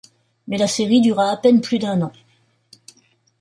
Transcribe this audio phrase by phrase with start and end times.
[0.47, 2.11] Mais la série dura à peine plus d'un an.